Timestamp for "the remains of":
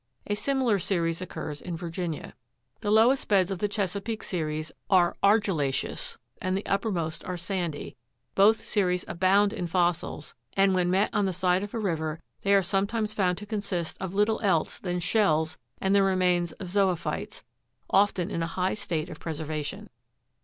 15.93-16.69